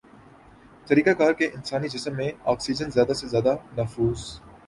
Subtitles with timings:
[0.87, 4.25] طریقہ کار کے انسانی جسم میں آکسیجن زیادہ سے زیادہ نفوذ